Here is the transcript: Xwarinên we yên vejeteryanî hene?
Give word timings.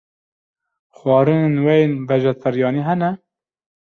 Xwarinên 0.97 1.55
we 1.65 1.75
yên 1.81 1.93
vejeteryanî 2.07 2.81
hene? 2.87 3.11